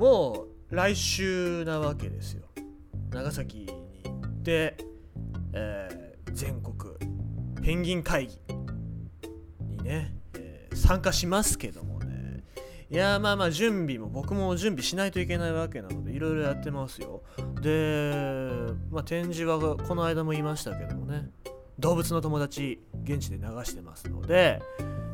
[0.00, 2.46] もう来週なわけですよ。
[3.10, 4.78] 長崎に行って、
[5.52, 6.94] えー全国
[7.60, 8.38] ペンギン会議
[9.66, 12.44] にね、えー参加しますけどもね。
[12.90, 17.22] いやまあまあ準備も僕も準備しないといけないわけなのでいろいろやってますよ。
[17.60, 18.14] で、
[18.90, 21.28] まあ、展示はこの間も言いましたけどもね
[21.78, 24.62] 動物の友達現地で流してますので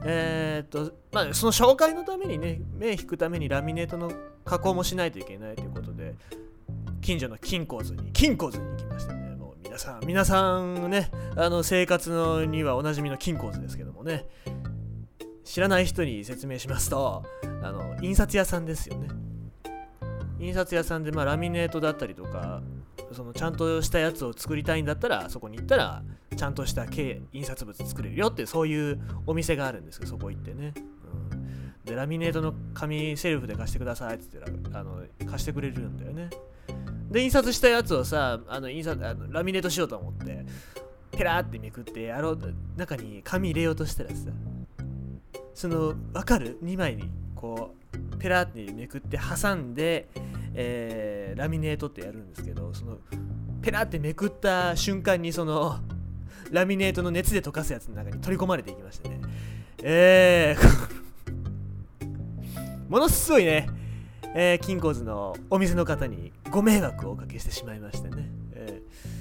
[0.09, 4.13] えーっとまあその紹介のためにね目引くためにラミネートの
[4.45, 6.15] 加工もしないといけないということで
[7.01, 9.35] 近所の金鉱図に金鉱図に行きましたね。
[9.35, 14.27] もう皆さん皆さんねあの生活のにはおなじみの金鉱図ですけどもね。
[15.45, 17.25] 知らない人に説明しますと
[17.63, 19.09] あの印刷屋さんですよね。
[20.41, 22.63] 印刷屋さんで、まあ、ラミネートだったりとか
[23.13, 26.03] そのちゃんとしたやつを作りたいんだったらそこに行ったら
[26.37, 30.75] ちゃんとした印刷物作れるよってそういうお店があるんですけどそこ行ってね、
[31.33, 36.31] うん、でラミネートの紙セルフで貸してくださいって言ったらあの貸してくれるんだよね。
[37.11, 40.45] で印刷したやつをさあの印刷あのラミネートしようと思って
[41.13, 44.17] ペラーってめくってやろう中に紙入れようとしたらさ
[45.55, 47.86] その分かる？2枚にこう
[48.19, 50.09] ペラってめくって挟んで、
[50.55, 52.97] えーラミネートってやるんですけどその
[53.61, 55.81] ペラってめくった瞬間にその
[56.51, 59.21] ラミネートの熱で溶かすやつの中に取り込まれていきましてね。
[59.83, 60.97] えー
[62.89, 63.69] ものすごいね、
[64.33, 69.17] えー、金庫図のお店の方にご迷惑をおかけしてしまいましてね、えー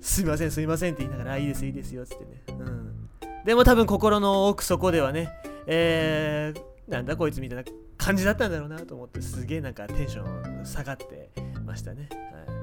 [0.00, 5.30] すいませんすいませんって言いながらいいですいいですよっつってね、うん、でも多分心の奥底ではね、
[5.66, 7.64] えーなんだこいつみたいな
[8.06, 11.28] 感じだったんだろうなと思ってすげえなんかテンション下がって
[11.64, 12.54] ましたね、は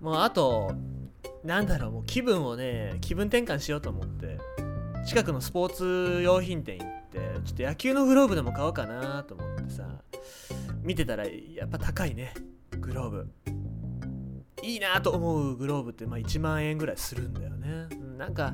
[0.00, 0.72] い、もうあと
[1.44, 4.40] なんだろうもう気分をね気分転換しようと思って
[5.06, 9.84] 近くのスポーツ用品店行ってちょっと野球のグローブでも買おうかなと思ってさ
[10.82, 12.34] 見てたらやっぱ高いね
[12.80, 13.30] グローブ。
[14.64, 17.86] いいなと思うグローブってまあ1万円ぐらいするんだよね。
[18.18, 18.52] なんか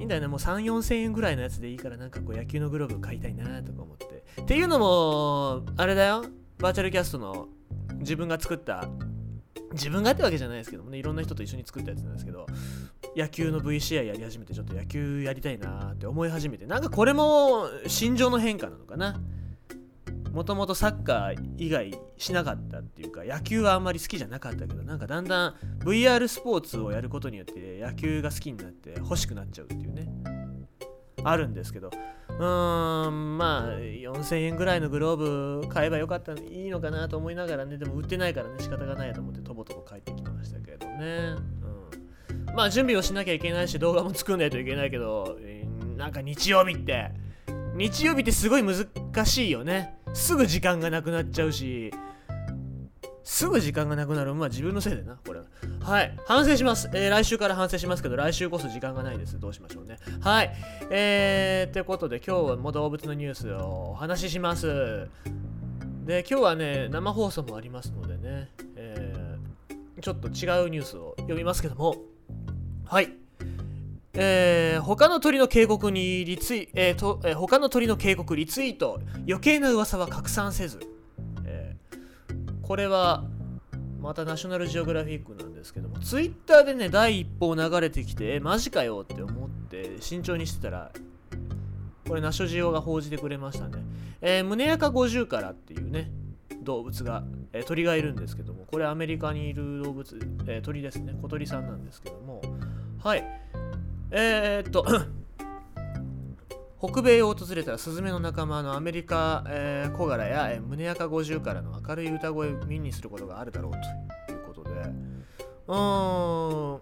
[0.00, 0.28] いいんだよね。
[0.28, 4.24] もう3 4千円ぐらいのやつでいいからなんかこう野球のグローブ買いたいなとか思って。
[4.40, 6.24] っていうのもあれだよ。
[6.58, 7.48] バーチャルキャストの
[7.98, 8.88] 自分が作った
[9.72, 10.98] 自分がってわけじゃないですけどもね。
[10.98, 12.46] いろんな人と一緒に作ったやつなんですけど
[13.14, 19.20] 野球の V 試合やり始めてちょっと野球やりたいなって思い始めてなんかこれも心情の変化なのかな。
[20.32, 30.08] もともとサッカー以外しなかったっていうか野球はあんまり好きじゃなかったけどなんかだんだん VR スポーツをやることによって野球が好きになって欲しくなっちゃうっていうね
[31.24, 31.90] あるんですけど
[32.28, 41.34] うーんまあ4000円ぐらいのグローブ買えばよかったいいのかなと思いながらねでも売ってないからね仕方がないと思ってとぼとぼ帰ってきましたけどね、
[42.48, 45.38] うん、まあ準備をしなきゃいけないし動画も作んないといけないけど、
[45.96, 47.10] なんか日曜日って
[47.74, 49.99] 日曜日ってすごい難しいよね。
[50.14, 51.92] すぐ時間がなくなっちゃうし
[53.22, 54.34] すぐ時間がなくなる。
[54.34, 55.46] まあ自分のせいでなこれは。
[55.80, 56.16] はい。
[56.26, 59.38] 反省します、えー来週から反省しますけど来週こそ時間がないです。
[59.38, 59.98] どうしましょうね。
[60.20, 60.52] はい。
[60.90, 65.08] えー、ってことで今日はも動物のニュースをお話しします。
[66.04, 69.40] で今日はね生放送もありますのでね、えー
[70.02, 71.94] ちょっと違うニュースを読みますけども。
[72.84, 73.12] はい。
[74.22, 80.80] えー他の鳥の警告にリツイ、えーとえー他の鳥の警告リツイート余計な噂は拡散せず、
[81.44, 83.24] えーこれは
[84.00, 90.92] またナショナルジオグラフィックなんですけどもツイッターでね第一報流れてきてえマジかよって思って慎重にしてたら
[92.06, 93.82] これナショジオが報じてくれましたね、
[94.20, 96.10] えー、胸アカ50からっていうね
[96.62, 101.14] 動物が、えー鳥がいるんですけどもこれアメリカにいる動物、えー鳥ですね。
[101.22, 102.42] 小鳥さんなんですけども。
[103.02, 103.39] はい。
[104.10, 104.84] えー、っと
[106.80, 114.70] 北米を訪れたらスズメの仲間のアメリカ、えー、小柄や、えー、胸赤50からの明るい歌声を耳にすることがあるだろうということで。
[114.70, 116.80] うーん。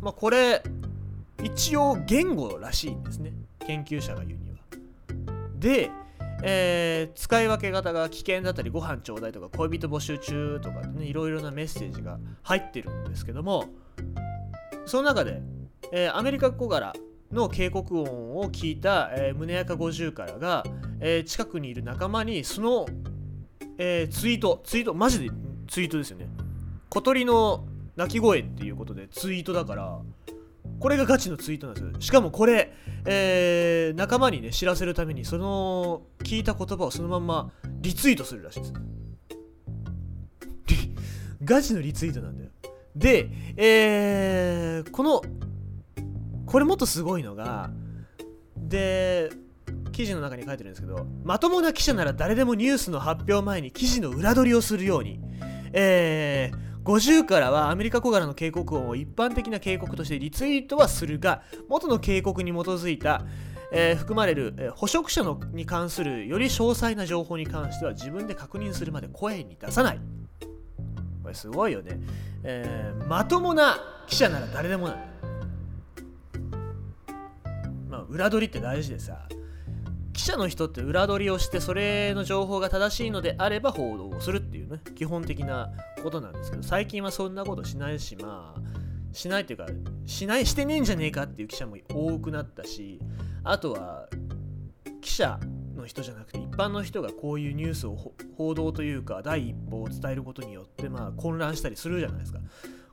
[0.00, 0.62] まあこれ
[1.42, 3.32] 一応言語らしいんですね。
[3.60, 4.56] 研究者が言うには。
[5.58, 5.90] で、
[6.42, 13.68] えー使い分け方が危険だったりご飯ちょうだいとか恋人募集中とかねいろいろなメッセージが入ってるんですけども
[14.86, 15.40] その中で、
[15.92, 16.92] えーアメリカ小柄
[17.32, 20.64] の警告音を聞いた、えー胸赤50からが、
[21.00, 22.86] えー近くにいる仲間にその、
[23.78, 25.30] えーツイートツイートマジで
[25.68, 26.28] ツイートですよね。
[26.88, 27.66] 小鳥の
[27.96, 29.98] 鳴き声っていうことでツイートだから
[30.78, 32.00] これがガチのツイートなんですよ。
[32.00, 32.72] しかもこれ、
[33.06, 37.50] えー仲間にね知らせるためにその聞いた言葉をそのまま
[37.80, 38.72] リツイートするらしいです。
[41.44, 42.50] ガチのリツイートなんだよ。
[42.94, 45.22] で、えーこの
[46.46, 47.70] これもっとすごいのが
[48.56, 49.30] で
[49.92, 55.20] 記事の中に書いてるんですけどまともな記者なら誰でもニュースの発表前に記事の裏取りをするように。
[55.78, 63.26] えー、50からはアメリカ小柄の警告音を一般的な警告としてリツイートはするが元の警告に基づいた、
[63.72, 70.00] えー、含まれる、えー、捕食者のに関するより詳細な情報に関しては自分で確認するまで声に出さない。
[71.22, 71.98] これすごいよね、
[72.44, 75.15] えー、まともな記者なら誰でもない。
[78.08, 79.28] 裏取りって大事でさ
[80.12, 85.70] 記者の人って裏取りをしてそれの情報が正しいのであれば報道をするっていうね基本的な
[86.02, 88.60] ことなんですけど最近はそんなことしないしまあ
[89.12, 89.66] しないっていうか
[90.06, 92.98] しないしてねえんじゃねえかっていう記者も多くなったし
[93.44, 94.08] あとは
[95.02, 95.38] 記者
[95.76, 97.96] の人じゃなくて一般の人がこういうニュースを
[98.36, 102.40] 報道というか第一報を伝えることによってまあ混乱したりするじゃないですか。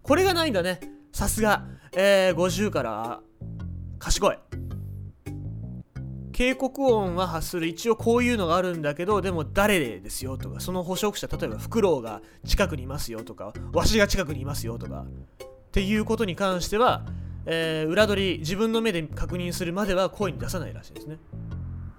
[0.01, 0.79] これがないんだね。
[1.13, 3.21] さすが、えー、50から
[3.99, 4.37] 賢い。
[6.33, 7.67] 警告音は発する。
[7.67, 15.05] 一応こういうのがあるんだけどでも誰でですよとかその捕食者例えばフクロウが近くにいますよとかわしが近くにいますよとか
[15.45, 17.05] っていうことに関しては、
[17.45, 21.17] えー、裏取り自分の目で確認するまでは声に出さないらしいですね。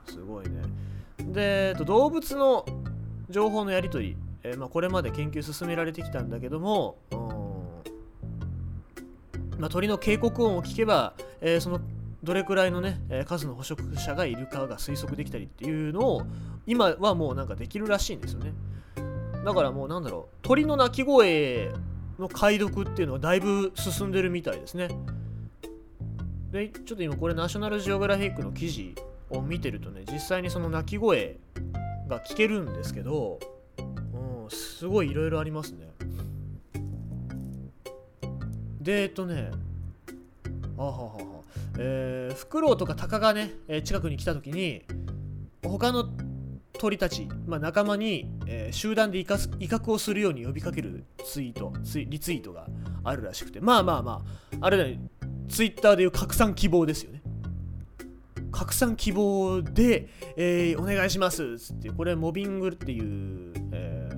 [0.07, 0.63] すごいね。
[1.19, 2.67] で動物の
[3.31, 6.99] 情報のやり取り、えー、まあ、これまで研究進められてきたんだけども、
[9.59, 11.81] まあ、鳥の警告音を聞けば、えー、その
[12.25, 16.23] どれくらいのね、え数の捕食者がいるかが推測できたりっていうのを
[16.67, 18.53] 今はもうなんかできるらしいんですよね。
[19.45, 21.71] だからもうなんだろう鳥の鳴き声
[22.19, 24.89] の解読っていうのはだいぶ進んでるみたいですね。
[26.51, 28.95] でちょっと今これナショナルジオグラフィックの記事
[29.29, 31.37] を見てるとね実際にその鳴き声
[32.09, 33.39] が聞けるんですけど、
[33.77, 35.93] うん、すごいいろいろありますね。
[38.81, 39.51] でえっとね
[40.79, 41.34] あははは。
[41.79, 44.85] えー、フクロウとかタカがね、え、近くに来た時に
[45.63, 46.09] 他の
[46.79, 51.73] 鳥たち、まあ、仲間に、えー、集団で威嚇をするように呼びかけるツイート
[52.07, 52.67] リツイートが
[53.05, 54.23] あるらしくてまあまあま
[54.53, 55.01] ああれだね。
[55.49, 57.23] ツイッターでいう拡散希望ですよね。
[58.51, 64.09] 拡散希望で、えー、お願いしますつってこれモビングっていう、え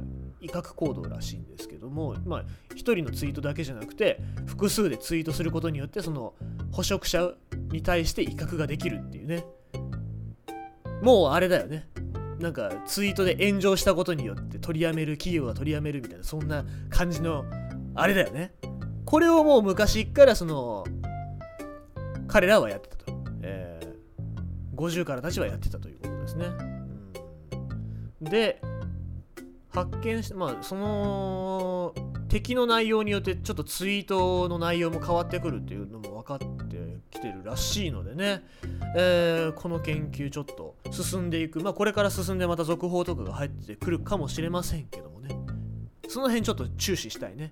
[0.43, 2.45] ー、威嚇行動らしいんですけどもまあ
[2.75, 6.35] 1人のツイートだけじゃなくて複数でツイートすることによってその
[6.77, 7.33] 捕食者
[7.73, 9.47] に対して威嚇ができるっていうね。
[11.01, 11.89] もうあれだよね。
[12.39, 17.47] なんかツイートで炎上したことによって取りやめる企業が取りやめるみたいなそんな感じの
[17.95, 18.53] あれだよね。
[19.07, 20.85] これをもう昔からその
[22.29, 23.05] 彼らはやってたと、
[23.41, 26.47] えー、50からたちはやってたということですね、
[28.21, 28.61] うん、で
[29.71, 31.95] 発見してまあその
[32.29, 36.47] 敵の内容によってちょっとツイートの内容も変わってくるっていうのも分かって
[37.17, 38.43] きてるらしいのでね、
[38.97, 41.61] えー、この研究ちょっと進んでいく。
[41.61, 45.37] まあこれから進んでまた続報とかが入ってくるかもしれませんけどもね。
[46.09, 47.51] その辺ちょっと注視したいね。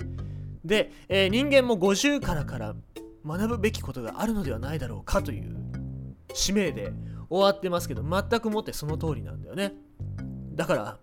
[0.65, 2.75] で、えー、人間も50からから
[3.27, 5.57] 学ぶべきことがあるのではないだろうかという
[6.35, 6.93] 使命で
[7.29, 9.75] 終わってますけど全くもってその通りなんだよね。
[10.55, 10.99] だから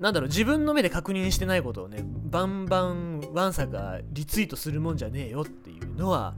[0.00, 6.34] なんだろう自分の目で確認してないことをねバンバンワンサがリツイートするもんじゃねえよっていうのは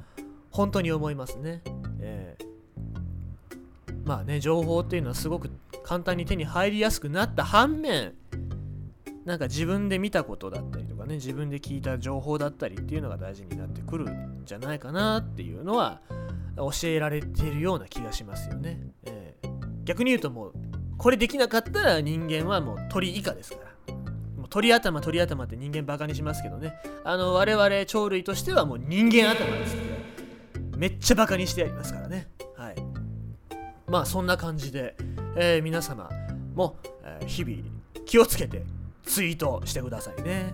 [0.57, 1.61] 本当に思いますね。
[2.01, 5.51] えー、まあね情報っていうのはすごく
[5.85, 8.15] 簡単に手に入りやすくなった反面
[9.27, 16.01] なんか自分で見たことだったりとかね自分で聞いた情報だったりっていうのが大事になってくるんじゃないかなっていうのは
[16.57, 18.81] 教えられているような気がしますよね。
[19.05, 20.53] えー、逆に言うともう
[20.97, 23.95] これできなかったら人間はもう鳥以下ですから。
[24.39, 26.73] もう鳥頭鳥頭って人間バカにしますけどね。
[27.05, 29.96] あの我々鳥類としてはもう人間頭ですので、
[30.77, 32.29] めっちゃバカにしてやりますからね。
[32.57, 32.77] はい。
[33.89, 34.95] まあそんな感じで、
[35.37, 36.11] えー、皆様
[36.55, 37.63] も、えー、日々
[38.05, 38.63] 気をつけて
[39.05, 40.53] ツイートしてくださいね。